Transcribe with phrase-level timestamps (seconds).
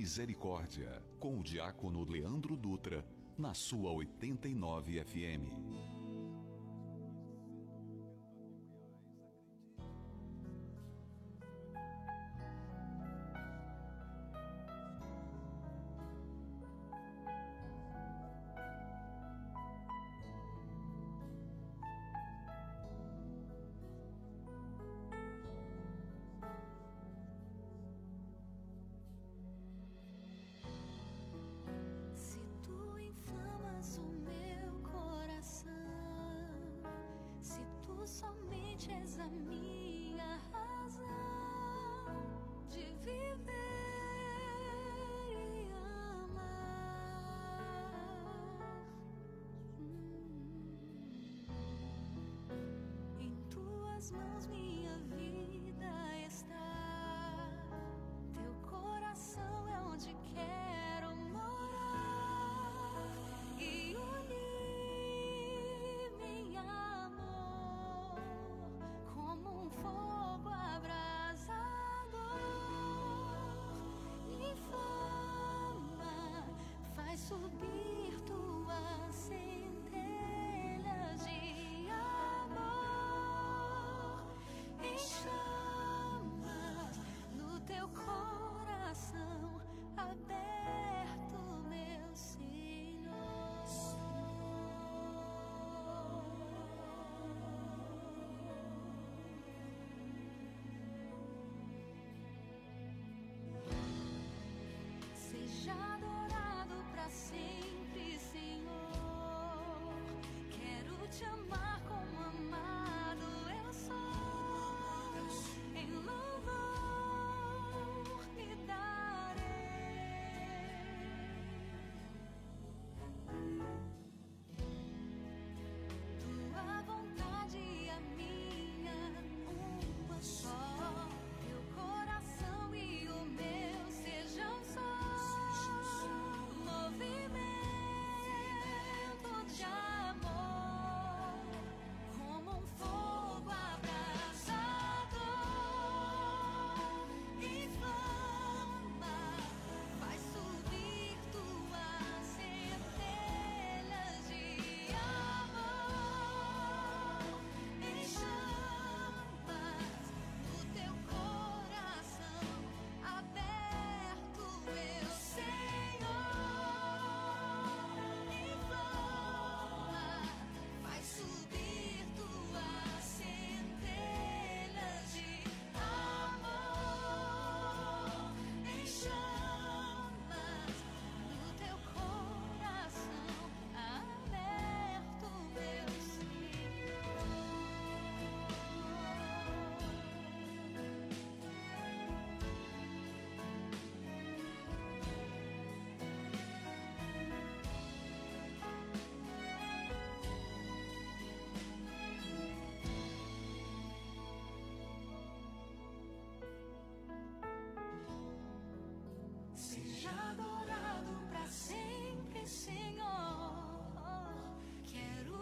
[0.00, 3.04] Misericórdia, com o diácono Leandro Dutra,
[3.36, 5.99] na sua 89 FM.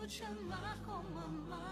[0.09, 1.68] 什么光芒吗？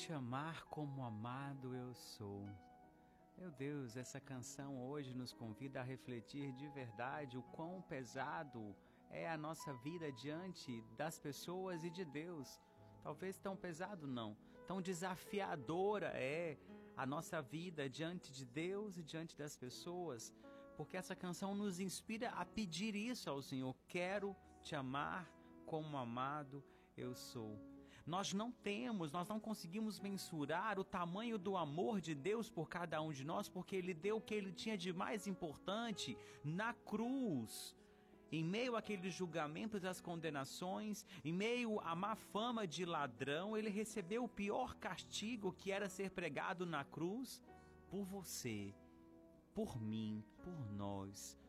[0.00, 2.48] Te amar como amado eu sou.
[3.36, 8.74] Meu Deus, essa canção hoje nos convida a refletir de verdade o quão pesado
[9.10, 12.58] é a nossa vida diante das pessoas e de Deus.
[13.02, 14.34] Talvez tão pesado não,
[14.66, 16.56] tão desafiadora é
[16.96, 20.32] a nossa vida diante de Deus e diante das pessoas,
[20.78, 23.76] porque essa canção nos inspira a pedir isso ao Senhor.
[23.86, 25.30] Quero te amar
[25.66, 26.64] como amado
[27.00, 27.58] eu sou.
[28.06, 33.00] Nós não temos, nós não conseguimos mensurar o tamanho do amor de Deus por cada
[33.00, 37.76] um de nós, porque Ele deu o que Ele tinha de mais importante na cruz.
[38.32, 43.68] Em meio àqueles julgamentos e às condenações, em meio à má fama de ladrão, ele
[43.68, 47.42] recebeu o pior castigo que era ser pregado na cruz
[47.88, 48.72] por você,
[49.52, 51.39] por mim, por nós.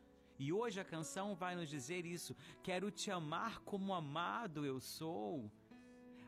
[0.43, 5.51] E hoje a canção vai nos dizer isso: quero te amar como amado eu sou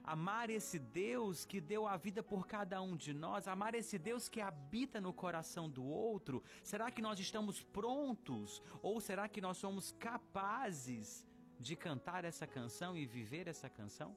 [0.04, 4.28] amar esse Deus que deu a vida por cada um de nós, amar esse Deus
[4.28, 9.58] que habita no coração do outro, será que nós estamos prontos ou será que nós
[9.58, 11.26] somos capazes
[11.58, 14.16] de cantar essa canção e viver essa canção?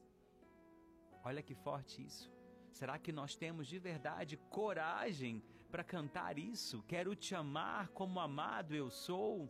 [1.24, 2.30] Olha que forte isso.
[2.72, 6.82] Será que nós temos de verdade coragem para cantar isso?
[6.82, 9.48] Quero te amar como amado eu sou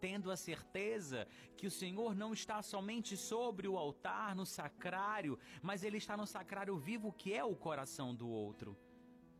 [0.00, 1.26] tendo a certeza
[1.56, 6.26] que o Senhor não está somente sobre o altar, no sacrário, mas Ele está no
[6.26, 8.76] sacrário vivo que é o coração do outro.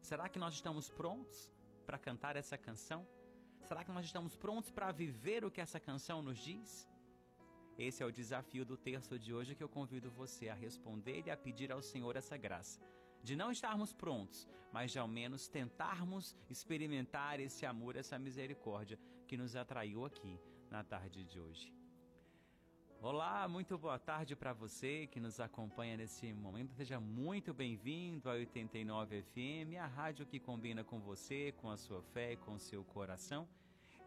[0.00, 1.50] Será que nós estamos prontos
[1.84, 3.06] para cantar essa canção?
[3.62, 6.88] Será que nós estamos prontos para viver o que essa canção nos diz?
[7.78, 11.30] Esse é o desafio do terço de hoje que eu convido você a responder e
[11.30, 12.80] a pedir ao Senhor essa graça
[13.26, 19.36] de não estarmos prontos, mas de ao menos tentarmos experimentar esse amor, essa misericórdia que
[19.36, 20.38] nos atraiu aqui
[20.70, 21.74] na tarde de hoje.
[23.00, 26.72] Olá, muito boa tarde para você que nos acompanha nesse momento.
[26.72, 32.02] Seja muito bem-vindo ao 89 FM, a rádio que combina com você, com a sua
[32.02, 33.46] fé e com o seu coração.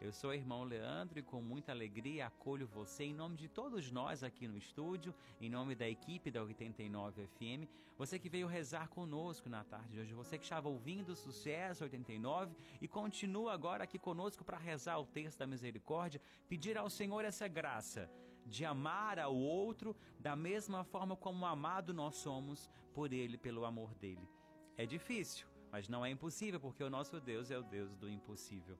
[0.00, 3.92] Eu sou o irmão Leandro e com muita alegria acolho você em nome de todos
[3.92, 7.68] nós aqui no estúdio, em nome da equipe da 89 FM,
[7.98, 12.56] você que veio rezar conosco na tarde de hoje, você que estava ouvindo Sucesso 89
[12.80, 16.18] e continua agora aqui conosco para rezar o texto da misericórdia,
[16.48, 18.10] pedir ao Senhor essa graça
[18.46, 23.92] de amar ao outro da mesma forma como amado nós somos por ele, pelo amor
[23.96, 24.26] dele.
[24.78, 28.78] É difícil, mas não é impossível, porque o nosso Deus é o Deus do impossível.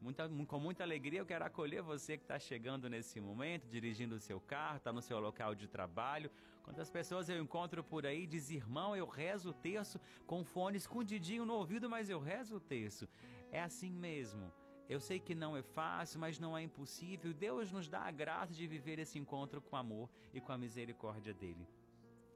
[0.00, 4.20] Muita, com muita alegria eu quero acolher você que está chegando nesse momento, dirigindo o
[4.20, 6.30] seu carro, está no seu local de trabalho.
[6.62, 11.44] Quantas pessoas eu encontro por aí diz, irmão, eu rezo o terço com fone escondidinho
[11.44, 13.08] no ouvido, mas eu rezo o terço.
[13.50, 14.52] É assim mesmo.
[14.88, 17.34] Eu sei que não é fácil, mas não é impossível.
[17.34, 21.34] Deus nos dá a graça de viver esse encontro com amor e com a misericórdia
[21.34, 21.66] dele.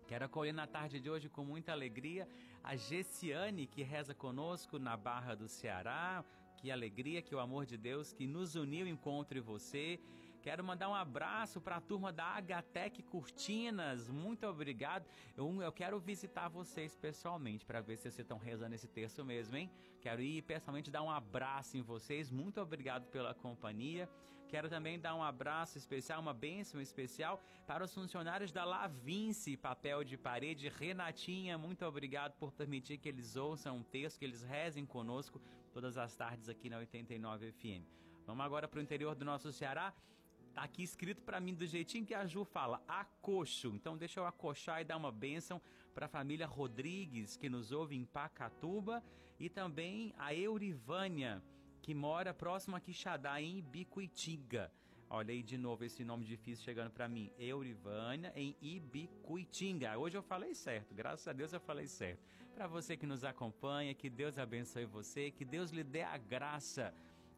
[0.07, 2.29] Quero acolher na tarde de hoje com muita alegria
[2.63, 6.25] a Gessiane, que reza conosco na Barra do Ceará,
[6.63, 9.99] que alegria que o amor de Deus que nos uniu encontre você.
[10.41, 14.09] Quero mandar um abraço para a turma da Agatec Cortinas.
[14.09, 15.05] Muito obrigado.
[15.37, 19.57] Eu, eu quero visitar vocês pessoalmente para ver se vocês estão rezando esse texto mesmo,
[19.57, 19.69] hein?
[20.01, 22.31] Quero ir pessoalmente dar um abraço em vocês.
[22.31, 24.09] Muito obrigado pela companhia.
[24.49, 30.05] Quero também dar um abraço especial, uma bênção especial para os funcionários da Lavince, papel
[30.05, 30.69] de parede.
[30.69, 35.41] Renatinha, muito obrigado por permitir que eles ouçam um texto, que eles rezem conosco
[35.73, 37.83] todas as tardes aqui na 89 FM.
[38.27, 39.93] Vamos agora para o interior do nosso Ceará.
[40.55, 43.69] Tá aqui escrito para mim do jeitinho que a Ju fala, acocho.
[43.75, 45.61] Então deixa eu acochar e dar uma bênção
[45.95, 49.03] para a família Rodrigues, que nos ouve em Pacatuba,
[49.41, 51.43] e também a Eurivânia,
[51.81, 54.71] que mora próximo a Quixadá, em Ibicuitinga.
[55.09, 57.31] Olha aí de novo esse nome difícil chegando para mim.
[57.39, 59.99] Eurivânia, em Ibicuitinga.
[59.99, 62.23] Hoje eu falei certo, graças a Deus eu falei certo.
[62.55, 66.95] Para você que nos acompanha, que Deus abençoe você, que Deus lhe dê a graça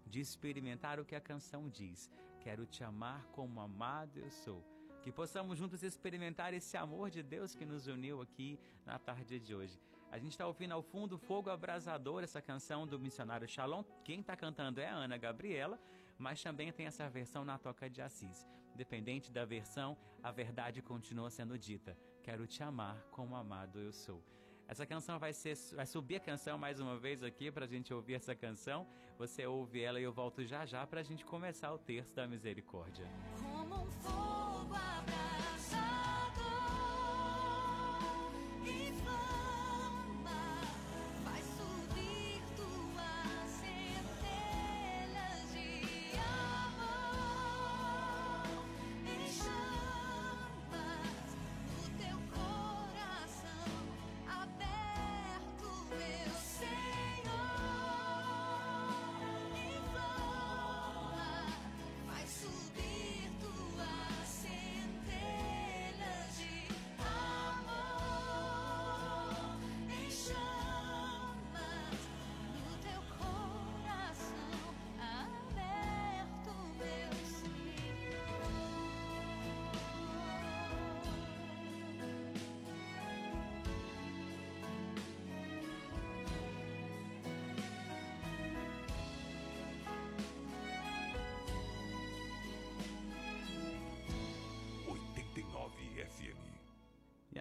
[0.06, 2.11] de experimentar o que a canção diz.
[2.40, 4.62] Quero te amar como amado eu sou.
[5.02, 9.54] Que possamos juntos experimentar esse amor de Deus que nos uniu aqui na tarde de
[9.54, 9.78] hoje.
[10.11, 13.83] A gente está ouvindo ao fundo Fogo Abrasador, essa canção do missionário Shalom.
[14.04, 15.80] Quem está cantando é a Ana Gabriela,
[16.18, 18.47] mas também tem essa versão na Toca de Assis.
[18.75, 21.97] Independente da versão, a verdade continua sendo dita.
[22.23, 24.23] Quero te amar como amado eu sou.
[24.66, 27.92] Essa canção vai ser, vai subir a canção mais uma vez aqui para a gente
[27.92, 28.87] ouvir essa canção.
[29.18, 32.26] Você ouve ela e eu volto já já para a gente começar o terço da
[32.26, 33.06] misericórdia.
[33.38, 34.75] Como um fogo.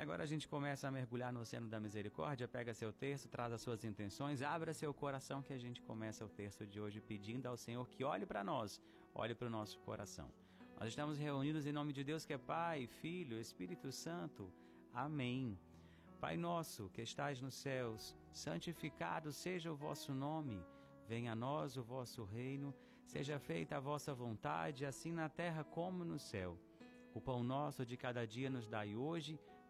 [0.03, 3.61] Agora a gente começa a mergulhar no oceano da misericórdia, pega seu texto, traz as
[3.61, 7.55] suas intenções, abra seu coração que a gente começa o texto de hoje pedindo ao
[7.55, 8.81] Senhor que olhe para nós,
[9.15, 10.29] olhe para o nosso coração.
[10.77, 14.51] Nós estamos reunidos em nome de Deus que é Pai, Filho, Espírito Santo.
[14.93, 15.57] Amém.
[16.19, 20.61] Pai nosso que estais nos céus, santificado seja o vosso nome.
[21.07, 26.03] Venha a nós o vosso reino, seja feita a vossa vontade, assim na terra como
[26.03, 26.57] no céu.
[27.13, 29.39] O pão nosso de cada dia nos dai hoje,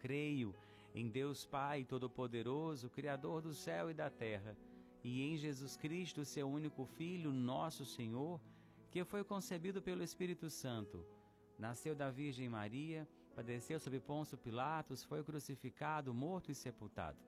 [0.00, 0.54] Creio
[0.94, 4.56] em Deus Pai Todo-Poderoso, Criador do céu e da terra,
[5.04, 8.40] e em Jesus Cristo, seu único Filho, nosso Senhor,
[8.90, 11.06] que foi concebido pelo Espírito Santo
[11.60, 17.18] Nasceu da Virgem Maria, padeceu sob Pôncio Pilatos, foi crucificado, morto e sepultado.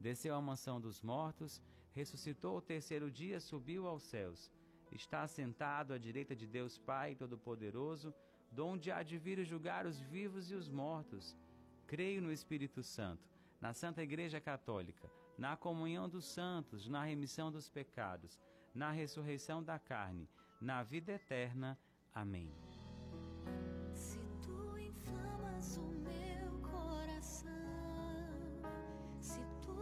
[0.00, 1.62] Desceu à mansão dos mortos,
[1.94, 4.50] ressuscitou o terceiro dia, subiu aos céus.
[4.90, 8.12] Está sentado à direita de Deus Pai Todo-Poderoso,
[8.50, 11.36] donde há de vir julgar os vivos e os mortos.
[11.86, 17.68] Creio no Espírito Santo, na Santa Igreja Católica, na comunhão dos santos, na remissão dos
[17.68, 18.40] pecados,
[18.74, 20.28] na ressurreição da carne,
[20.60, 21.78] na vida eterna.
[22.14, 22.52] Amém.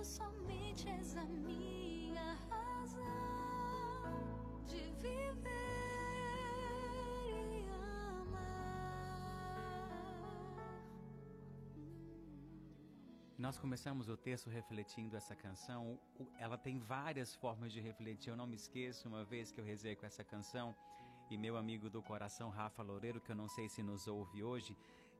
[0.05, 1.74] somente és a minha
[13.37, 15.99] Nós começamos o texto refletindo essa canção.
[16.39, 18.31] Ela tem várias formas de refletir.
[18.31, 20.73] Eu não me esqueço uma vez que eu rezei com essa canção
[21.29, 24.77] e meu amigo do coração, Rafa Loureiro, que eu não sei se nos ouve hoje,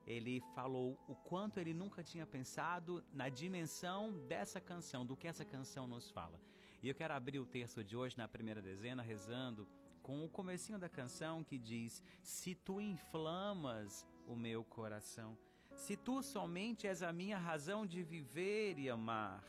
[0.07, 5.43] ele falou o quanto ele nunca tinha pensado na dimensão dessa canção, do que essa
[5.43, 6.39] canção nos fala.
[6.81, 9.67] E eu quero abrir o texto de hoje na primeira dezena rezando
[10.01, 15.37] com o comecinho da canção que diz: "Se tu inflamas o meu coração,
[15.75, 19.43] se tu somente és a minha razão de viver e amar,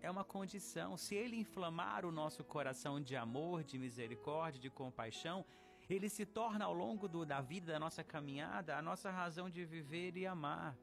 [0.00, 0.96] é uma condição.
[0.96, 5.44] Se ele inflamar o nosso coração de amor, de misericórdia, de compaixão,
[5.90, 9.64] ele se torna ao longo do, da vida, da nossa caminhada, a nossa razão de
[9.64, 10.76] viver e amar.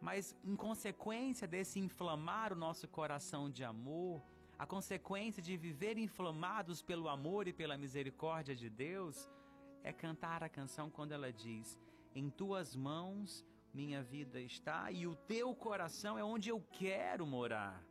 [0.00, 4.22] Mas, em consequência desse inflamar o nosso coração de amor,
[4.58, 9.30] a consequência de viver inflamados pelo amor e pela misericórdia de Deus,
[9.82, 11.78] é cantar a canção quando ela diz:
[12.14, 17.82] Em tuas mãos minha vida está e o teu coração é onde eu quero morar.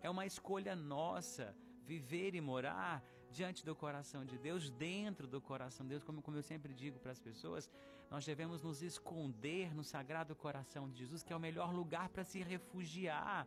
[0.00, 1.54] É uma escolha nossa
[1.84, 6.36] viver e morar diante do coração de Deus, dentro do coração de Deus, como, como
[6.36, 7.70] eu sempre digo para as pessoas,
[8.10, 12.24] nós devemos nos esconder no sagrado coração de Jesus, que é o melhor lugar para
[12.24, 13.46] se refugiar,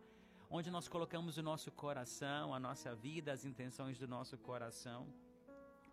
[0.49, 5.07] onde nós colocamos o nosso coração, a nossa vida, as intenções do nosso coração.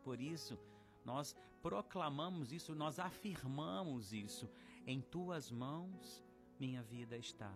[0.02, 0.58] Por isso,
[1.04, 4.48] nós proclamamos isso, nós afirmamos isso.
[4.86, 6.24] Em tuas mãos
[6.60, 7.52] minha vida está.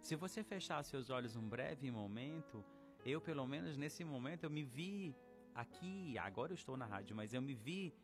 [0.00, 2.64] Se você fechar seus olhos um breve momento,
[3.04, 5.14] eu, pelo menos nesse momento, eu me vi
[5.54, 7.94] aqui, agora eu estou na rádio, mas eu me vi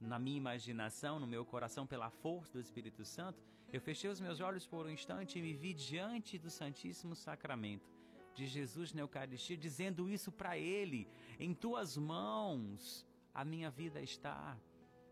[0.00, 4.40] na minha imaginação, no meu coração, pela força do Espírito Santo, eu fechei os meus
[4.40, 7.90] olhos por um instante e me vi diante do Santíssimo Sacramento
[8.32, 14.56] de Jesus na Eucaristia, dizendo isso para Ele: em tuas mãos a minha vida está.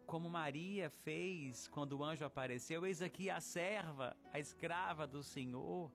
[0.07, 5.91] Como Maria fez quando o anjo apareceu, eis aqui a serva, a escrava do Senhor.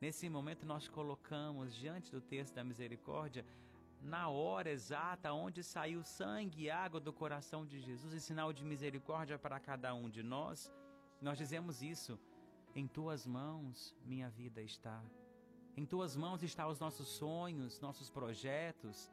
[0.00, 3.44] Nesse momento, nós colocamos diante do texto da misericórdia
[4.02, 8.64] na hora exata onde saiu sangue e água do coração de Jesus, em sinal de
[8.64, 10.72] misericórdia para cada um de nós,
[11.20, 12.18] nós dizemos isso:
[12.74, 15.02] em tuas mãos minha vida está.
[15.76, 19.10] Em tuas mãos estão os nossos sonhos, nossos projetos.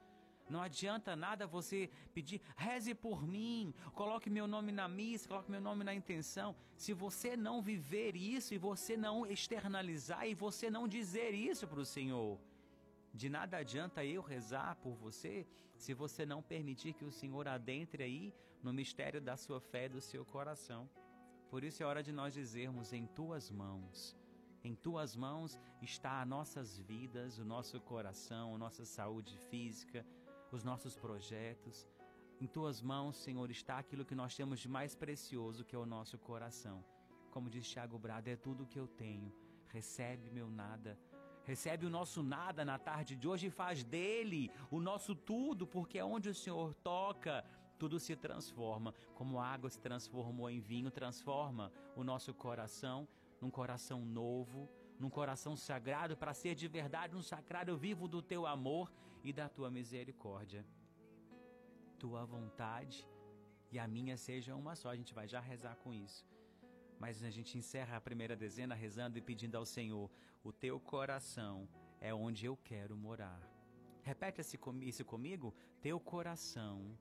[0.50, 5.62] Não adianta nada você pedir, reze por mim, coloque meu nome na missa, coloque meu
[5.62, 6.56] nome na intenção.
[6.78, 11.80] Se você não viver isso e você não externalizar e você não dizer isso para
[11.80, 12.40] o Senhor,
[13.14, 18.04] de nada adianta eu rezar por você se você não permitir que o Senhor adentre
[18.04, 20.90] aí no mistério da sua fé do seu coração.
[21.50, 24.16] Por isso é hora de nós dizermos: em tuas mãos,
[24.64, 30.06] em tuas mãos está as nossas vidas, o nosso coração, a nossa saúde física,
[30.52, 31.88] os nossos projetos.
[32.40, 35.86] Em tuas mãos, Senhor, está aquilo que nós temos de mais precioso, que é o
[35.86, 36.84] nosso coração.
[37.32, 39.34] Como diz Tiago Brado, é tudo o que eu tenho
[39.78, 40.98] recebe meu nada.
[41.44, 45.98] Recebe o nosso nada na tarde de hoje e faz dele o nosso tudo, porque
[45.98, 47.46] é onde o Senhor toca,
[47.80, 48.94] tudo se transforma.
[49.16, 53.08] Como a água se transformou em vinho, transforma o nosso coração
[53.40, 54.68] num coração novo,
[55.00, 58.92] num coração sagrado, para ser de verdade um sacrário vivo do teu amor
[59.24, 60.66] e da tua misericórdia.
[62.00, 63.08] Tua vontade
[63.72, 64.90] e a minha sejam uma só.
[64.90, 66.26] A gente vai já rezar com isso.
[67.00, 70.10] Mas a gente encerra a primeira dezena rezando e pedindo ao Senhor:
[70.44, 71.68] o teu coração
[72.00, 73.42] é onde eu quero morar.
[74.02, 76.98] Repete isso comigo: teu coração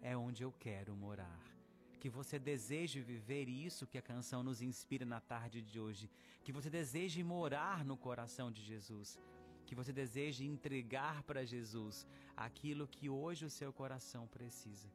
[0.00, 1.53] é onde eu quero morar.
[2.00, 6.10] Que você deseje viver isso que a canção nos inspira na tarde de hoje.
[6.42, 9.18] Que você deseje morar no coração de Jesus.
[9.66, 14.88] Que você deseje entregar para Jesus aquilo que hoje o seu coração precisa: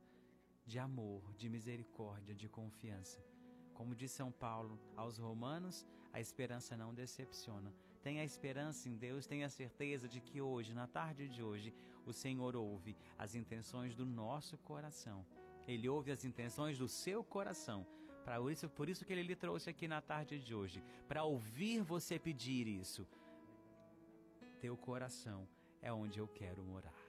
[0.65, 3.19] de amor, de misericórdia, de confiança.
[3.73, 7.73] Como diz São Paulo aos Romanos, a esperança não decepciona.
[8.01, 11.73] Tenha esperança em Deus, tenha certeza de que hoje, na tarde de hoje,
[12.05, 15.25] o Senhor ouve as intenções do nosso coração.
[15.71, 17.85] Ele ouve as intenções do seu coração.
[18.25, 21.81] Para isso, por isso que ele lhe trouxe aqui na tarde de hoje, para ouvir
[21.81, 23.07] você pedir isso.
[24.59, 25.47] Teu coração
[25.79, 26.99] é onde eu quero morar.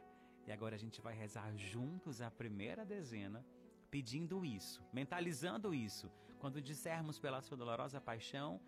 [0.47, 3.45] E agora a gente vai rezar juntos a primeira dezena,
[3.91, 6.11] pedindo isso, mentalizando isso.
[6.39, 8.61] Quando dissermos pela sua dolorosa paixão,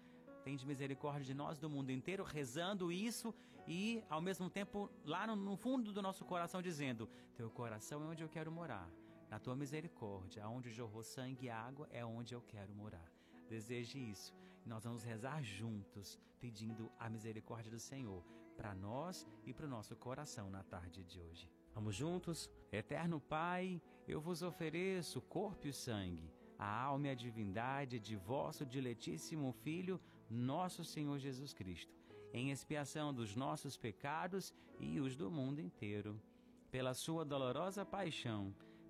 [0.44, 3.34] de misericórdia de nós do mundo inteiro, rezando isso
[3.66, 8.06] e ao mesmo tempo lá no, no, fundo do nosso coração dizendo: Teu coração é
[8.06, 8.90] onde eu quero morar.
[9.32, 13.10] Na tua misericórdia, aonde jorrou sangue e água, é onde eu quero morar.
[13.48, 14.30] Deseje isso.
[14.62, 18.22] E nós vamos rezar juntos, pedindo a misericórdia do Senhor
[18.58, 21.50] para nós e para o nosso coração na tarde de hoje.
[21.74, 22.50] Vamos juntos?
[22.70, 27.98] Eterno Pai, eu vos ofereço o corpo e o sangue, a alma e a divindade
[27.98, 31.96] de vosso diletíssimo Filho, nosso Senhor Jesus Cristo,
[32.34, 36.20] em expiação dos nossos pecados e os do mundo inteiro.
[36.70, 38.54] Pela sua dolorosa paixão,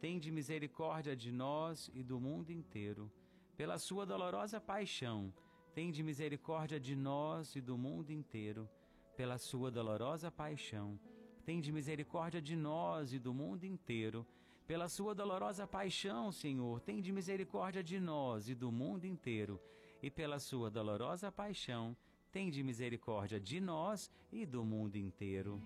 [0.00, 3.10] tende misericórdia de nós e do mundo inteiro.
[3.56, 5.32] Pela sua dolorosa paixão,
[5.74, 8.68] tende misericórdia de nós e do mundo inteiro.
[9.16, 10.98] Pela sua dolorosa paixão,
[11.44, 14.26] tende misericórdia de nós e do mundo inteiro.
[14.66, 19.60] Pela sua dolorosa paixão, Senhor, tende misericórdia de nós e do mundo inteiro
[20.02, 21.96] e pela sua dolorosa paixão,
[22.32, 25.60] tende misericórdia de nós e do mundo inteiro.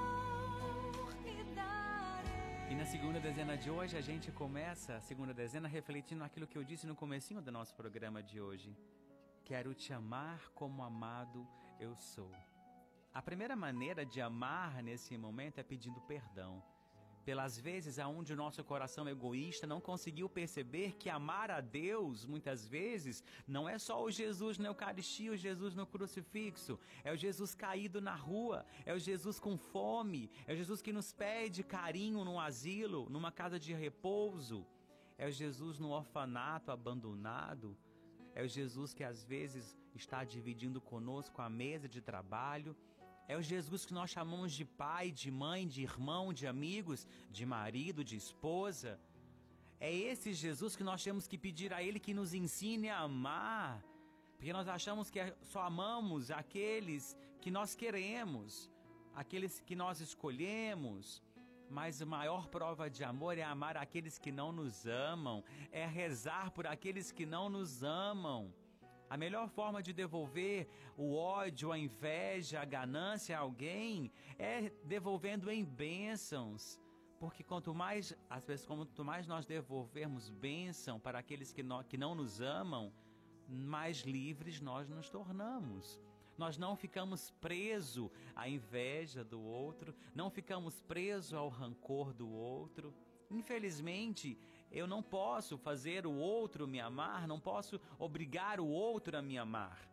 [1.24, 2.72] e.
[2.72, 6.58] E na segunda dezena de hoje a gente começa a segunda dezena refletindo aquilo que
[6.58, 8.76] eu disse no comecinho do nosso programa de hoje.
[9.44, 11.46] Quero te amar como amado
[11.78, 12.32] eu sou.
[13.14, 16.62] A primeira maneira de amar nesse momento é pedindo perdão.
[17.30, 22.66] Pelas vezes aonde o nosso coração egoísta não conseguiu perceber que amar a Deus, muitas
[22.66, 27.54] vezes, não é só o Jesus na Eucaristia, o Jesus no crucifixo, é o Jesus
[27.54, 32.24] caído na rua, é o Jesus com fome, é o Jesus que nos pede carinho
[32.24, 34.66] num asilo, numa casa de repouso,
[35.16, 37.78] é o Jesus no orfanato abandonado,
[38.34, 42.74] é o Jesus que às vezes está dividindo conosco a mesa de trabalho.
[43.32, 47.44] É o Jesus que nós chamamos de pai, de mãe, de irmão, de amigos, de
[47.46, 48.98] marido, de esposa.
[49.78, 53.84] É esse Jesus que nós temos que pedir a Ele que nos ensine a amar.
[54.36, 58.68] Porque nós achamos que só amamos aqueles que nós queremos,
[59.14, 61.22] aqueles que nós escolhemos.
[61.78, 66.50] Mas a maior prova de amor é amar aqueles que não nos amam, é rezar
[66.50, 68.52] por aqueles que não nos amam.
[69.10, 75.50] A melhor forma de devolver o ódio, a inveja, a ganância a alguém é devolvendo
[75.50, 76.78] em bênçãos.
[77.18, 81.98] Porque quanto mais, às vezes, quanto mais nós devolvermos bênção para aqueles que não, que
[81.98, 82.92] não nos amam,
[83.48, 86.00] mais livres nós nos tornamos.
[86.38, 92.94] Nós não ficamos presos à inveja do outro, não ficamos presos ao rancor do outro.
[93.28, 94.38] Infelizmente,
[94.70, 99.36] eu não posso fazer o outro me amar, não posso obrigar o outro a me
[99.36, 99.88] amar.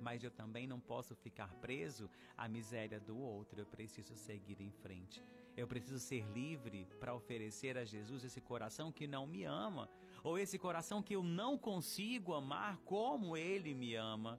[0.00, 3.60] mas eu também não posso ficar preso à miséria do outro.
[3.60, 5.22] Eu preciso seguir em frente.
[5.56, 9.88] Eu preciso ser livre para oferecer a Jesus esse coração que não me ama,
[10.22, 14.38] ou esse coração que eu não consigo amar como ele me ama.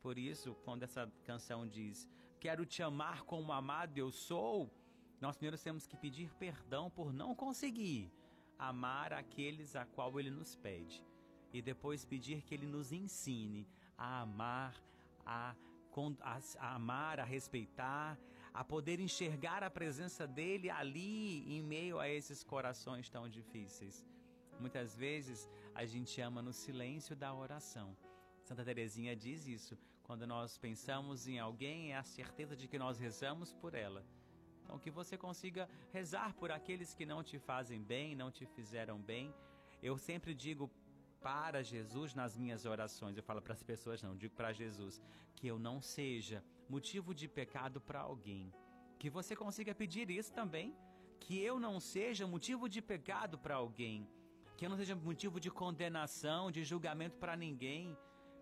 [0.00, 2.08] Por isso, quando essa canção diz:
[2.40, 4.70] Quero te amar como amado eu sou,
[5.20, 8.10] nós primeiro temos que pedir perdão por não conseguir
[8.68, 11.04] amar aqueles a qual ele nos pede.
[11.52, 14.74] E depois pedir que ele nos ensine a amar,
[15.24, 15.54] a,
[16.20, 18.18] a, amar, a respeitar,
[18.52, 24.04] a poder enxergar a presença dele ali em meio a esses corações tão difíceis.
[24.58, 27.96] Muitas vezes a gente ama no silêncio da oração.
[28.42, 29.78] Santa Teresinha diz isso.
[30.02, 34.04] Quando nós pensamos em alguém, é a certeza de que nós rezamos por ela.
[34.72, 38.98] Então que você consiga rezar por aqueles que não te fazem bem, não te fizeram
[38.98, 39.30] bem.
[39.82, 40.70] Eu sempre digo
[41.20, 43.14] para Jesus nas minhas orações.
[43.14, 45.02] Eu falo para as pessoas, não, digo para Jesus,
[45.36, 48.50] que eu não seja motivo de pecado para alguém.
[48.98, 50.74] Que você consiga pedir isso também,
[51.20, 54.08] que eu não seja motivo de pecado para alguém,
[54.56, 57.94] que eu não seja motivo de condenação, de julgamento para ninguém,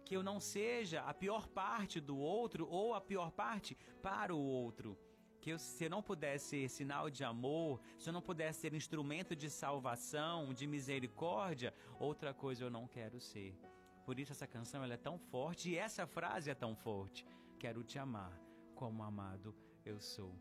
[0.04, 4.40] que eu não seja a pior parte do outro ou a pior parte para o
[4.40, 4.96] outro
[5.40, 8.74] que eu, se eu não pudesse ser sinal de amor, se eu não pudesse ser
[8.74, 13.58] instrumento de salvação, de misericórdia, outra coisa eu não quero ser.
[14.04, 17.24] Por isso essa canção ela é tão forte e essa frase é tão forte.
[17.58, 18.38] Quero te amar
[18.74, 20.34] como amado eu sou.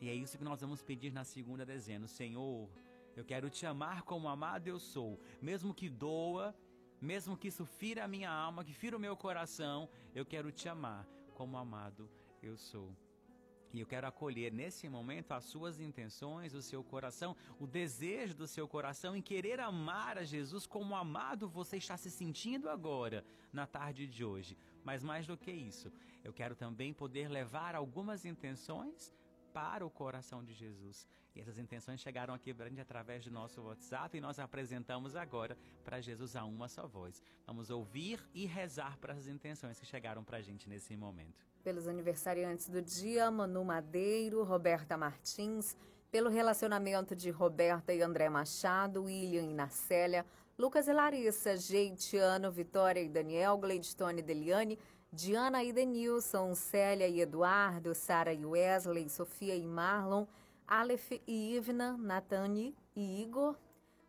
[0.00, 2.06] E é isso que nós vamos pedir na segunda dezena.
[2.06, 2.68] Senhor,
[3.16, 6.54] eu quero te amar como amado eu sou, mesmo que doa,
[7.00, 10.68] mesmo que isso fira a minha alma, que fira o meu coração, eu quero te
[10.68, 12.10] amar como amado
[12.42, 12.94] eu sou.
[13.74, 18.46] E eu quero acolher nesse momento as suas intenções, o seu coração, o desejo do
[18.46, 23.66] seu coração em querer amar a Jesus como amado você está se sentindo agora, na
[23.66, 24.56] tarde de hoje.
[24.84, 25.90] Mas mais do que isso,
[26.22, 29.12] eu quero também poder levar algumas intenções
[29.54, 31.06] para o coração de Jesus.
[31.34, 36.00] E essas intenções chegaram aqui para através do nosso WhatsApp e nós apresentamos agora para
[36.00, 37.22] Jesus a uma só voz.
[37.46, 41.88] Vamos ouvir e rezar para as intenções que chegaram para a gente nesse momento pelos
[41.88, 45.74] aniversariantes do dia, Manu Madeiro, Roberta Martins,
[46.10, 50.26] pelo relacionamento de Roberta e André Machado, William e Narcélia,
[50.58, 54.78] Lucas e Larissa, Geitiano, Vitória e Daniel, Gleidstone e Deliane,
[55.14, 60.26] Diana e Denilson, Célia e Eduardo, Sara e Wesley, Sofia e Marlon,
[60.66, 63.56] Aleph e Ivna, Natane e Igor,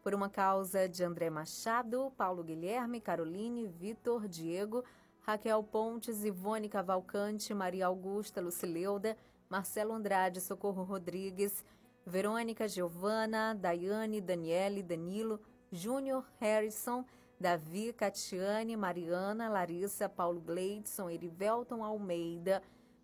[0.01, 4.83] por uma causa de André Machado, Paulo Guilherme, Caroline, Vitor, Diego,
[5.21, 9.15] Raquel Pontes, Ivone Cavalcante, Maria Augusta, Lucileuda,
[9.47, 11.63] Marcelo Andrade, Socorro Rodrigues,
[12.03, 15.39] Verônica Giovana, Daiane, Daniele, Danilo,
[15.71, 17.05] Júnior Harrison,
[17.39, 22.61] Davi, Catiane, Mariana, Larissa, Paulo Gleidson, Erivelton Almeida,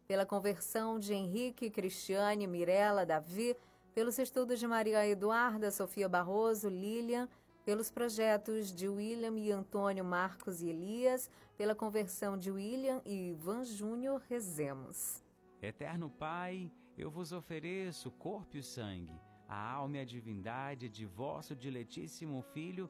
[0.08, 3.56] pela conversão de Henrique, Cristiane, Mirela, Davi,
[3.94, 7.28] pelos estudos de Maria Eduarda, Sofia Barroso, Lilian,
[7.66, 13.64] pelos projetos de William e Antônio Marcos e Elias, pela conversão de William e Ivan
[13.64, 15.24] Júnior, rezemos.
[15.62, 21.56] Eterno Pai, eu vos ofereço corpo e sangue, a alma e a divindade de vosso
[21.56, 22.90] diletíssimo Filho,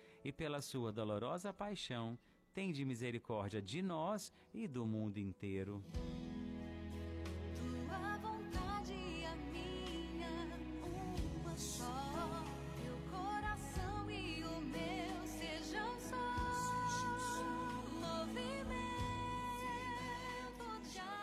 [0.23, 2.17] e pela sua dolorosa paixão,
[2.53, 5.83] tende misericórdia de nós e do mundo inteiro.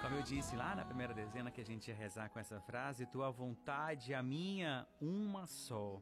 [0.00, 3.04] Como eu disse lá na primeira dezena que a gente ia rezar com essa frase,
[3.04, 6.00] tua vontade, a minha, uma só.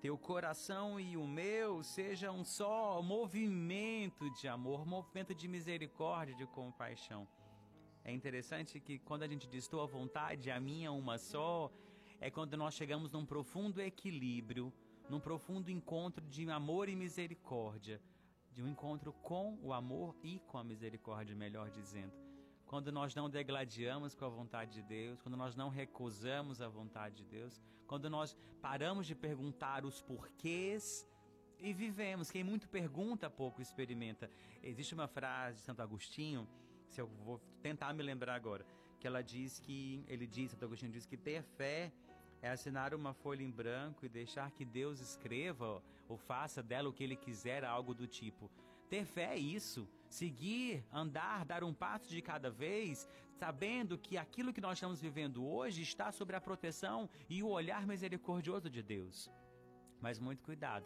[0.00, 6.46] Teu coração e o meu sejam um só movimento de amor, movimento de misericórdia, de
[6.46, 7.28] compaixão.
[8.02, 11.70] É interessante que quando a gente diz tua vontade, a minha uma só,
[12.18, 14.72] é quando nós chegamos num profundo equilíbrio,
[15.06, 18.00] num profundo encontro de amor e misericórdia,
[18.50, 22.29] de um encontro com o amor e com a misericórdia, melhor dizendo.
[22.70, 27.16] Quando nós não degladiamos com a vontade de Deus, quando nós não recusamos a vontade
[27.16, 31.04] de Deus, quando nós paramos de perguntar os porquês
[31.58, 32.30] e vivemos.
[32.30, 34.30] Quem muito pergunta, pouco experimenta.
[34.62, 36.46] Existe uma frase de Santo Agostinho,
[36.86, 38.64] se eu vou tentar me lembrar agora,
[39.00, 41.90] que ela diz que, ele diz, Santo Agostinho diz que ter fé
[42.40, 46.92] é assinar uma folha em branco e deixar que Deus escreva ou faça dela o
[46.92, 48.48] que ele quiser, algo do tipo.
[48.88, 49.88] Ter fé é isso.
[50.10, 55.46] Seguir, andar, dar um passo de cada vez, sabendo que aquilo que nós estamos vivendo
[55.46, 59.30] hoje está sob a proteção e o olhar misericordioso de Deus.
[60.00, 60.84] Mas muito cuidado,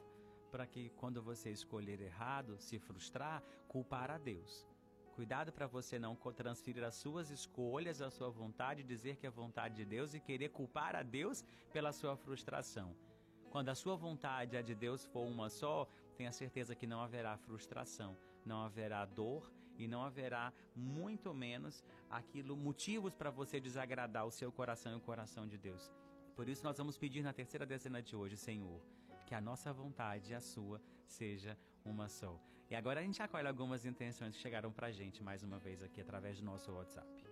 [0.50, 4.68] para que quando você escolher errado, se frustrar, culpar a Deus.
[5.14, 9.76] Cuidado para você não transferir as suas escolhas, a sua vontade, dizer que é vontade
[9.76, 12.94] de Deus e querer culpar a Deus pela sua frustração.
[13.48, 17.38] Quando a sua vontade a de Deus for uma só, tenha certeza que não haverá
[17.38, 24.30] frustração, não haverá dor e não haverá muito menos aquilo motivos para você desagradar o
[24.30, 25.90] seu coração e o coração de Deus.
[26.36, 28.80] Por isso nós vamos pedir na terceira dezena de hoje, Senhor,
[29.26, 32.38] que a nossa vontade e a sua seja uma só.
[32.70, 36.00] E agora a gente acolhe algumas intenções que chegaram pra gente mais uma vez aqui
[36.00, 37.24] através do nosso WhatsApp.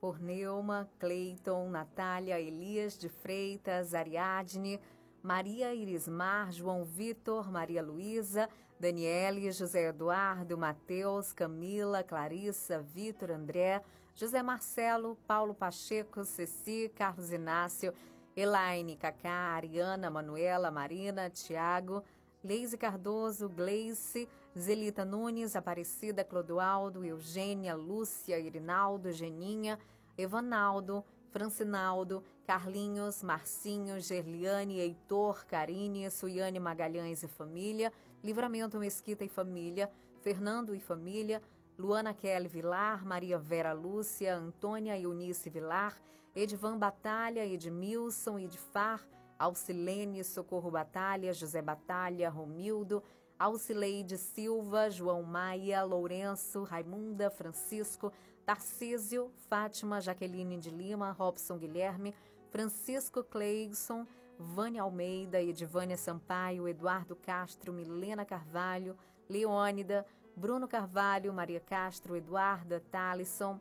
[0.00, 4.80] Por Neuma, Cleiton, Natália, Elias de Freitas, Ariadne,
[5.22, 8.48] Maria Irismar, João Vitor, Maria Luísa,
[8.80, 13.82] Daniele, José Eduardo, Matheus, Camila, Clarissa, Vitor, André,
[14.14, 17.92] José Marcelo, Paulo Pacheco, Ceci, Carlos Inácio,
[18.34, 22.02] Elaine, Cacá, Ariana, Manuela, Marina, Tiago,
[22.42, 29.78] Leise Cardoso, Gleice, Zelita Nunes, Aparecida, Clodoaldo, Eugênia, Lúcia, Irinaldo, Geninha,
[30.16, 39.90] Evanaldo, Francinaldo, Carlinhos, Marcinho, Gerliane, Heitor, Karine, Suiane Magalhães e família, Livramento Mesquita e família,
[40.20, 41.42] Fernando e família,
[41.78, 46.00] Luana Kelly Vilar, Maria Vera Lúcia, Antônia Eunice Vilar,
[46.34, 49.06] Edvan Batalha, Edmilson, Edfar,
[49.38, 53.02] Alcilene, Socorro Batalha, José Batalha, Romildo,
[53.38, 58.12] Alcileide Silva, João Maia, Lourenço, Raimunda, Francisco,
[58.44, 62.14] Tarcísio, Fátima, Jaqueline de Lima, Robson Guilherme,
[62.50, 64.06] Francisco Cleison,
[64.42, 68.96] Vânia Almeida, Edivânia Sampaio, Eduardo Castro, Milena Carvalho,
[69.28, 73.60] Leônida, Bruno Carvalho, Maria Castro, Eduarda, Talisson,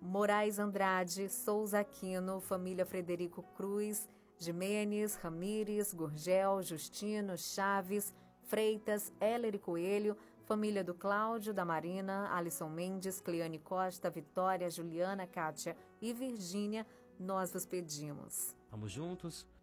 [0.00, 4.08] Moraes Andrade, Souza Aquino, família Frederico Cruz,
[4.38, 12.70] Jimenez, Ramires, Gurgel, Justino, Chaves, Freitas, Heller e Coelho, família do Cláudio, da Marina, Alisson
[12.70, 16.86] Mendes, Cleane Costa, Vitória, Juliana, Kátia e Virgínia,
[17.20, 18.56] nós vos pedimos.
[18.70, 19.46] Vamos juntos?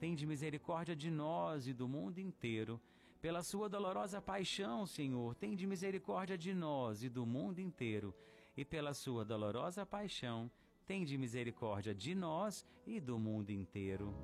[0.00, 2.80] tende misericórdia de nós e do mundo inteiro.
[3.20, 8.14] Pela sua dolorosa paixão, Senhor, tende misericórdia de nós e do mundo inteiro.
[8.56, 10.50] E pela sua dolorosa paixão,
[10.86, 14.14] tende misericórdia de nós e do mundo inteiro.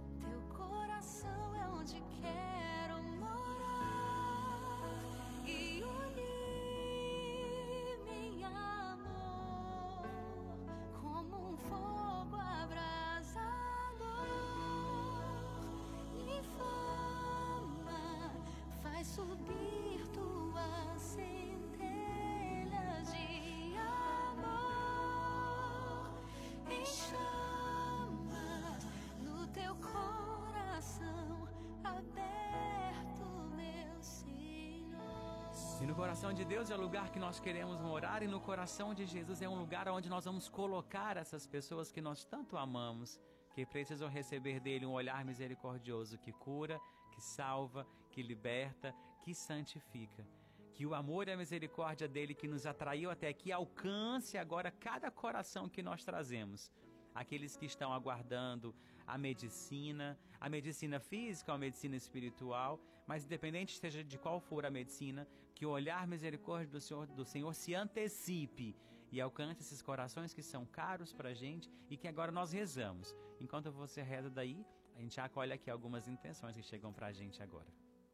[35.87, 38.93] E no coração de Deus é o lugar que nós queremos morar, e no coração
[38.93, 43.21] de Jesus é um lugar onde nós vamos colocar essas pessoas que nós tanto amamos,
[43.55, 46.81] que precisam receber dele um olhar misericordioso que cura,
[47.13, 50.27] que salva, que liberta, que santifica.
[50.73, 55.09] Que o amor e a misericórdia dele que nos atraiu até aqui alcance agora cada
[55.09, 56.69] coração que nós trazemos.
[57.15, 58.75] Aqueles que estão aguardando
[59.07, 64.71] a medicina, a medicina física a medicina espiritual, mas independente seja de qual for a
[64.71, 68.77] medicina, que o olhar misericórdia do Senhor, do Senhor se antecipe
[69.13, 73.15] e alcance esses corações que são caros para a gente e que agora nós rezamos.
[73.41, 74.65] Enquanto você reza daí,
[74.97, 77.67] a gente acolhe aqui algumas intenções que chegam para a gente agora.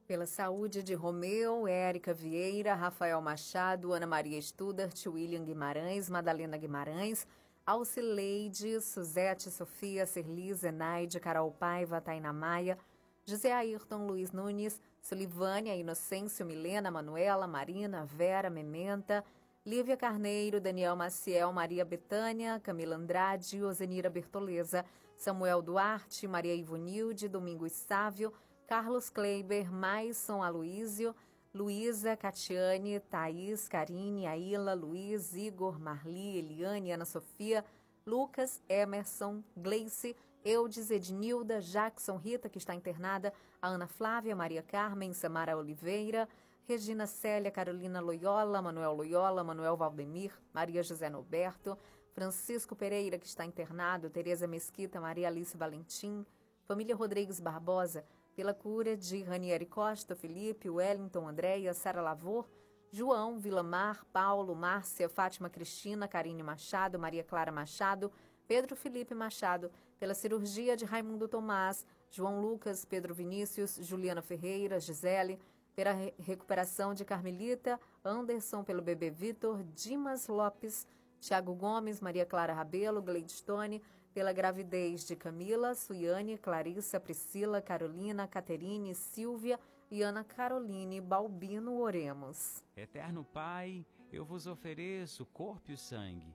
[0.06, 7.26] Pela saúde de Romeu, Érica Vieira, Rafael Machado, Ana Maria Studart, William Guimarães, Madalena Guimarães,
[7.64, 12.76] Alcileide, Suzete, Sofia, Serli, Zenaide, Carol Paiva, Taina Maia,
[13.24, 19.24] José Ayrton, Luiz Nunes, Sulivânia, Inocêncio, Milena, Manuela, Marina, Vera, Mementa,
[19.64, 24.84] Lívia Carneiro, Daniel Maciel, Maria Betânia, Camila Andrade, Ozenira Bertoleza,
[25.16, 28.32] Samuel Duarte, Maria Ivonilde, Domingos Sávio,
[28.66, 31.14] Carlos Kleiber, Maison Aloísio,
[31.54, 37.64] Luísa, Catiane, Thaís, Karine, Aila, Luiz, Igor, Marli, Eliane, Ana Sofia,
[38.04, 45.12] Lucas, Emerson, Gleice, Eudes, Ednilda, Jackson, Rita, que está internada, a Ana Flávia, Maria Carmen,
[45.12, 46.28] Samara Oliveira,
[46.66, 51.78] Regina Célia, Carolina Loyola, Manuel Loyola, Manuel Valdemir, Maria José Noberto,
[52.14, 56.24] Francisco Pereira, que está internado, Tereza Mesquita, Maria Alice Valentim,
[56.66, 62.48] família Rodrigues Barbosa, pela cura de Ranieri Costa, Felipe, Wellington, Andréia, Sara Lavor,
[62.90, 68.12] João, Vilamar, Paulo, Márcia, Fátima Cristina, Karine Machado, Maria Clara Machado,
[68.46, 69.70] Pedro Felipe Machado,
[70.02, 75.38] pela cirurgia de Raimundo Tomás, João Lucas, Pedro Vinícius, Juliana Ferreira, Gisele,
[75.76, 80.88] pela re recuperação de Carmelita, Anderson, pelo bebê Vitor, Dimas Lopes,
[81.20, 83.80] Tiago Gomes, Maria Clara Rabelo, Gleidstone,
[84.12, 89.56] pela gravidez de Camila, Suiane, Clarissa, Priscila, Carolina, Caterine, Silvia
[89.88, 92.60] e Ana Caroline Balbino Oremos.
[92.76, 96.34] Eterno Pai, eu vos ofereço corpo e sangue,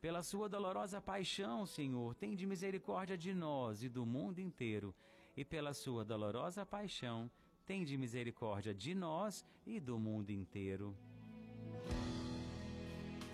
[0.00, 4.94] Pela sua dolorosa paixão, Senhor, tende misericórdia de nós e do mundo inteiro.
[5.36, 7.30] E pela sua dolorosa paixão,
[7.66, 10.96] tende misericórdia de nós e do mundo inteiro.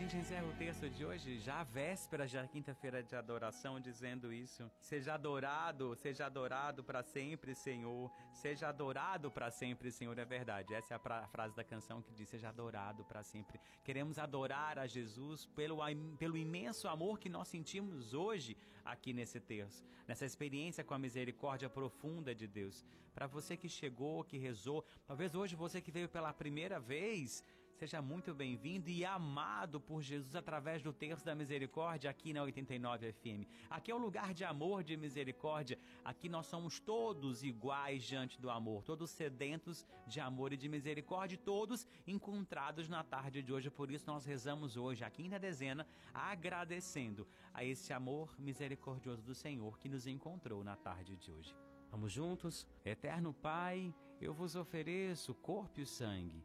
[0.00, 4.70] gente encerra o texto de hoje, já à véspera da quinta-feira de adoração, dizendo isso.
[4.80, 8.10] Seja adorado, seja adorado para sempre, Senhor.
[8.32, 10.72] Seja adorado para sempre, Senhor, é verdade.
[10.72, 13.60] Essa é a frase da canção que diz: Seja adorado para sempre.
[13.84, 15.80] Queremos adorar a Jesus pelo,
[16.16, 21.68] pelo imenso amor que nós sentimos hoje aqui nesse terço, nessa experiência com a misericórdia
[21.68, 22.86] profunda de Deus.
[23.14, 27.44] Para você que chegou, que rezou, talvez hoje você que veio pela primeira vez,
[27.80, 33.10] Seja muito bem-vindo e amado por Jesus através do Terço da Misericórdia aqui na 89
[33.10, 33.48] FM.
[33.70, 35.78] Aqui é o lugar de amor, de misericórdia.
[36.04, 41.38] Aqui nós somos todos iguais diante do amor, todos sedentos de amor e de misericórdia,
[41.38, 43.70] todos encontrados na tarde de hoje.
[43.70, 49.78] Por isso nós rezamos hoje, aqui na dezena, agradecendo a esse amor misericordioso do Senhor
[49.78, 51.56] que nos encontrou na tarde de hoje.
[51.90, 52.66] Vamos juntos?
[52.84, 56.44] Eterno Pai, eu vos ofereço corpo e sangue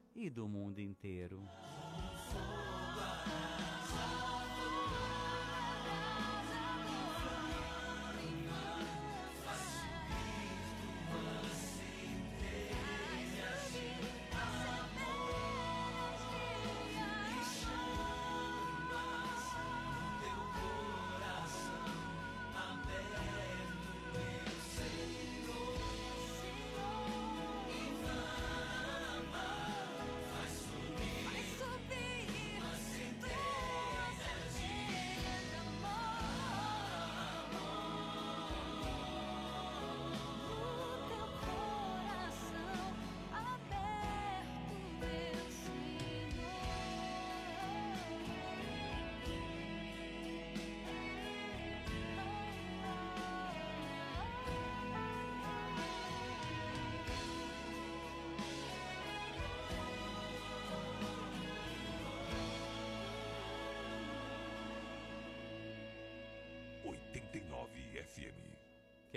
[0.15, 1.51] e do mundo inteiro.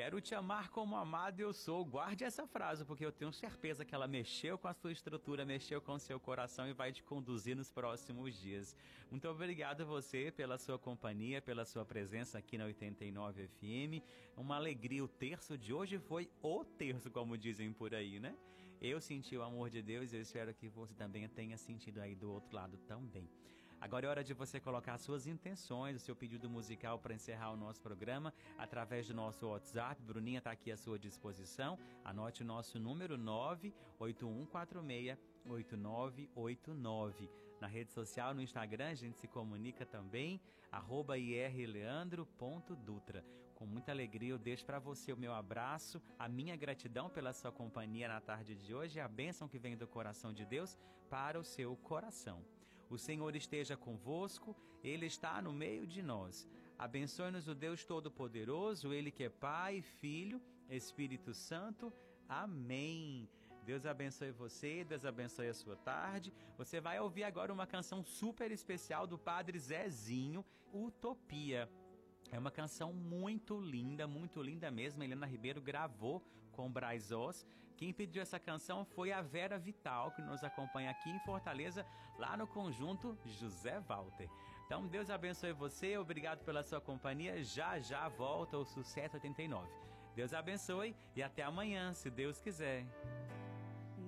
[0.05, 1.83] Quero te amar como amado eu sou.
[1.83, 5.81] Guarde essa frase, porque eu tenho certeza que ela mexeu com a sua estrutura, mexeu
[5.81, 8.77] com o seu coração e vai te conduzir nos próximos dias.
[9.11, 14.05] Muito obrigado a você pela sua companhia, pela sua presença aqui na 89 FM.
[14.37, 15.03] Uma alegria.
[15.03, 18.37] O terço de hoje foi o terço, como dizem por aí, né?
[18.83, 22.15] Eu senti o amor de Deus e eu espero que você também tenha sentido aí
[22.15, 23.27] do outro lado também.
[23.85, 27.57] Agora é hora de você colocar suas intenções, o seu pedido musical para encerrar o
[27.57, 30.01] nosso programa através do nosso WhatsApp.
[30.01, 31.79] Bruninha está aqui à sua disposição.
[32.03, 37.31] Anote o nosso número 98146 8989.
[37.61, 40.41] Na rede social, no Instagram, a gente se comunica também,
[40.73, 43.23] arroba irleandro.dutra.
[43.55, 47.53] Com muita alegria eu deixo para você o meu abraço, a minha gratidão pela sua
[47.53, 50.75] companhia na tarde de hoje e a bênção que vem do coração de Deus
[51.11, 52.43] para o seu coração.
[52.91, 56.49] O Senhor esteja convosco, Ele está no meio de nós.
[56.79, 61.93] Abençoe-nos o Deus Todo-Poderoso, Ele que é Pai, Filho, Espírito Santo.
[62.29, 63.29] Amém.
[63.65, 66.33] Deus abençoe você, Deus abençoe a sua tarde.
[66.59, 71.69] Você vai ouvir agora uma canção super especial do Padre Zezinho, Utopia.
[72.31, 75.03] É uma canção muito linda, muito linda mesmo.
[75.03, 76.23] Helena Ribeiro gravou
[76.53, 77.47] com Braz Oz
[77.77, 81.85] quem pediu essa canção foi a Vera Vital, que nos acompanha aqui em Fortaleza,
[82.19, 84.29] lá no conjunto José Walter.
[84.67, 87.43] Então, Deus abençoe você, obrigado pela sua companhia.
[87.43, 89.69] Já já volta o Sucesso 89.
[90.15, 92.87] Deus abençoe e até amanhã, se Deus quiser.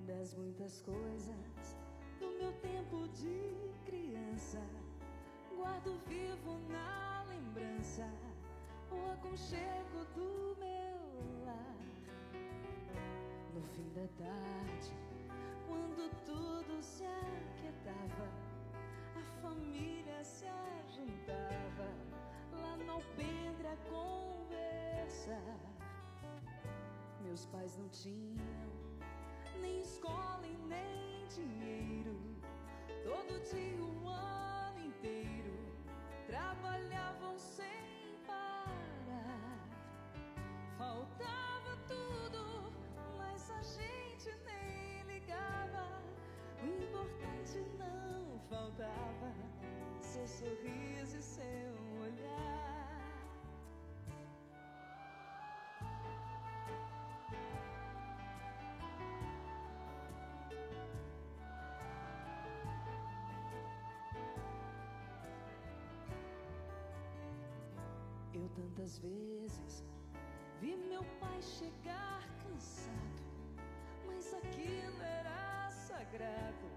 [0.05, 1.77] Das muitas coisas
[2.19, 4.61] do meu tempo de criança,
[5.55, 8.09] guardo vivo na lembrança
[8.89, 11.76] o aconchego do meu lar
[13.57, 14.91] no fim da tarde,
[15.67, 18.29] quando tudo se aquietava,
[19.15, 21.89] a família se ajuntava
[22.51, 25.59] lá na alpendre a conversar.
[27.23, 28.37] Meus pais não tinham
[29.59, 32.15] nem escola e nem dinheiro.
[33.03, 35.57] Todo dia, o ano inteiro,
[36.27, 39.67] trabalhavam sem parar.
[40.77, 41.75] Faltava
[43.51, 46.01] a gente nem ligava.
[46.61, 49.33] O importante não faltava:
[50.01, 52.67] seu sorriso e seu olhar.
[68.33, 69.83] Eu tantas vezes
[70.59, 73.16] vi meu pai chegar cansado
[74.27, 76.76] mas aquilo era sagrado.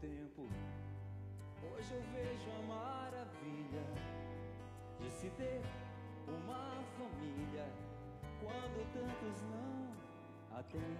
[0.00, 0.46] Tempo.
[1.62, 3.84] Hoje eu vejo a maravilha
[5.00, 5.62] de se ter
[6.28, 7.66] uma família
[8.40, 10.98] quando tantos não a têm.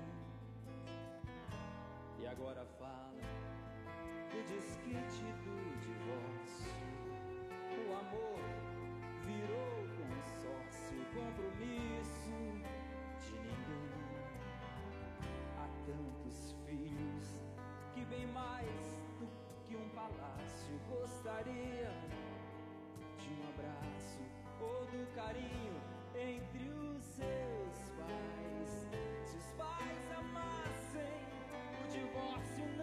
[2.18, 3.20] E agora fala
[4.32, 6.76] o desquite do divórcio.
[7.78, 8.40] O amor
[9.26, 12.30] virou consórcio, compromisso
[13.20, 13.90] de ninguém.
[15.58, 16.55] Há tantos
[18.16, 19.28] bem mais do
[19.64, 21.92] que um palácio gostaria
[23.18, 24.20] de um abraço
[24.58, 25.76] ou do carinho
[26.14, 28.88] entre os seus pais.
[29.24, 31.18] Se os pais amassem,
[31.84, 32.75] o divórcio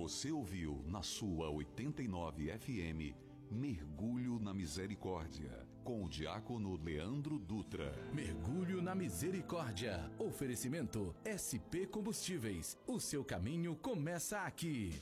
[0.00, 3.14] Você ouviu na sua 89 FM
[3.50, 7.92] Mergulho na Misericórdia, com o diácono Leandro Dutra.
[8.10, 10.10] Mergulho na Misericórdia.
[10.18, 12.78] Oferecimento SP Combustíveis.
[12.86, 14.98] O seu caminho começa aqui.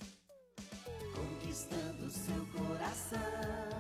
[1.15, 3.78] Conquistando seu coração.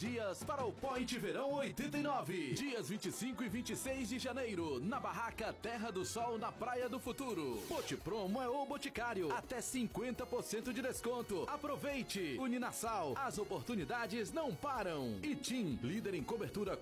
[0.00, 2.54] Dias para o Point Verão 89.
[2.54, 7.62] Dias 25 e 26 de janeiro, na barraca Terra do Sol, na Praia do Futuro.
[7.68, 9.30] Bote Promo é o Boticário.
[9.30, 11.44] Até 50% de desconto.
[11.46, 12.38] Aproveite!
[12.40, 15.18] Uninassal, as oportunidades não param.
[15.22, 16.78] E Tim, líder em cobertura